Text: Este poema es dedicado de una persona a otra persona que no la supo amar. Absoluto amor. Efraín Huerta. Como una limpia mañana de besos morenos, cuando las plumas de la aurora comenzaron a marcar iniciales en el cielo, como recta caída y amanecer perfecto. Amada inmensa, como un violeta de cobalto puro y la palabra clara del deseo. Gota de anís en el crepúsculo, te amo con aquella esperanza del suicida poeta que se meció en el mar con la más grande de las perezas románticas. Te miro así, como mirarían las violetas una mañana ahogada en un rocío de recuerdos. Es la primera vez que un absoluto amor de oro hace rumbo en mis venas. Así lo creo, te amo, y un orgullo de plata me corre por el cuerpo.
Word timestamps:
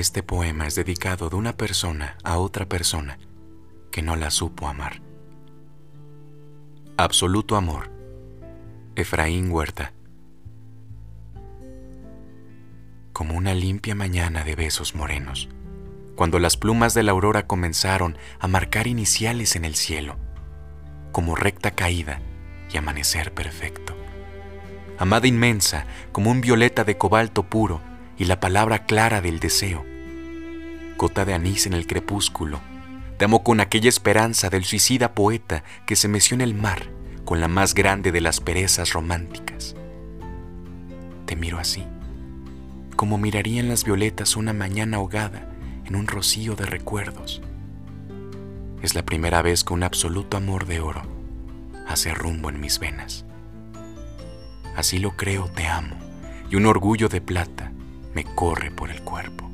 Este 0.00 0.22
poema 0.22 0.66
es 0.66 0.76
dedicado 0.76 1.28
de 1.28 1.36
una 1.36 1.58
persona 1.58 2.16
a 2.24 2.38
otra 2.38 2.66
persona 2.66 3.18
que 3.90 4.00
no 4.00 4.16
la 4.16 4.30
supo 4.30 4.66
amar. 4.66 5.02
Absoluto 6.96 7.54
amor. 7.54 7.90
Efraín 8.96 9.52
Huerta. 9.52 9.92
Como 13.12 13.36
una 13.36 13.52
limpia 13.52 13.94
mañana 13.94 14.42
de 14.42 14.56
besos 14.56 14.94
morenos, 14.94 15.50
cuando 16.16 16.38
las 16.38 16.56
plumas 16.56 16.94
de 16.94 17.02
la 17.02 17.12
aurora 17.12 17.46
comenzaron 17.46 18.16
a 18.38 18.48
marcar 18.48 18.86
iniciales 18.86 19.54
en 19.54 19.66
el 19.66 19.74
cielo, 19.74 20.16
como 21.12 21.36
recta 21.36 21.72
caída 21.72 22.22
y 22.72 22.78
amanecer 22.78 23.34
perfecto. 23.34 23.94
Amada 24.96 25.26
inmensa, 25.26 25.84
como 26.10 26.30
un 26.30 26.40
violeta 26.40 26.84
de 26.84 26.96
cobalto 26.96 27.42
puro 27.42 27.82
y 28.16 28.24
la 28.24 28.40
palabra 28.40 28.86
clara 28.86 29.20
del 29.20 29.40
deseo. 29.40 29.89
Gota 31.00 31.24
de 31.24 31.32
anís 31.32 31.64
en 31.64 31.72
el 31.72 31.86
crepúsculo, 31.86 32.60
te 33.16 33.24
amo 33.24 33.42
con 33.42 33.60
aquella 33.60 33.88
esperanza 33.88 34.50
del 34.50 34.66
suicida 34.66 35.14
poeta 35.14 35.64
que 35.86 35.96
se 35.96 36.08
meció 36.08 36.34
en 36.34 36.42
el 36.42 36.52
mar 36.52 36.90
con 37.24 37.40
la 37.40 37.48
más 37.48 37.72
grande 37.72 38.12
de 38.12 38.20
las 38.20 38.42
perezas 38.42 38.92
románticas. 38.92 39.74
Te 41.24 41.36
miro 41.36 41.58
así, 41.58 41.86
como 42.96 43.16
mirarían 43.16 43.70
las 43.70 43.82
violetas 43.84 44.36
una 44.36 44.52
mañana 44.52 44.98
ahogada 44.98 45.50
en 45.86 45.96
un 45.96 46.06
rocío 46.06 46.54
de 46.54 46.66
recuerdos. 46.66 47.40
Es 48.82 48.94
la 48.94 49.02
primera 49.02 49.40
vez 49.40 49.64
que 49.64 49.72
un 49.72 49.84
absoluto 49.84 50.36
amor 50.36 50.66
de 50.66 50.80
oro 50.80 51.00
hace 51.88 52.12
rumbo 52.12 52.50
en 52.50 52.60
mis 52.60 52.78
venas. 52.78 53.24
Así 54.76 54.98
lo 54.98 55.16
creo, 55.16 55.48
te 55.48 55.66
amo, 55.66 55.96
y 56.50 56.56
un 56.56 56.66
orgullo 56.66 57.08
de 57.08 57.22
plata 57.22 57.72
me 58.14 58.24
corre 58.24 58.70
por 58.70 58.90
el 58.90 59.00
cuerpo. 59.00 59.49